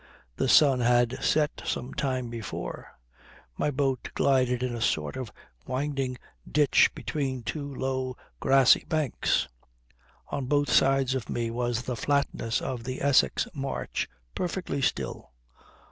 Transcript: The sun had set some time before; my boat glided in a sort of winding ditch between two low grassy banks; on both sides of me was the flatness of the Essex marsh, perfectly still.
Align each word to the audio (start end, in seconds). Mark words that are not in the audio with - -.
The 0.37 0.47
sun 0.49 0.79
had 0.79 1.23
set 1.23 1.61
some 1.63 1.93
time 1.93 2.31
before; 2.31 2.97
my 3.55 3.69
boat 3.69 4.09
glided 4.15 4.63
in 4.63 4.73
a 4.75 4.81
sort 4.81 5.15
of 5.15 5.31
winding 5.67 6.17
ditch 6.51 6.89
between 6.95 7.43
two 7.43 7.71
low 7.75 8.17
grassy 8.39 8.83
banks; 8.89 9.47
on 10.29 10.47
both 10.47 10.71
sides 10.71 11.13
of 11.13 11.29
me 11.29 11.51
was 11.51 11.83
the 11.83 11.95
flatness 11.95 12.63
of 12.63 12.83
the 12.83 12.99
Essex 12.99 13.47
marsh, 13.53 14.07
perfectly 14.33 14.81
still. 14.81 15.29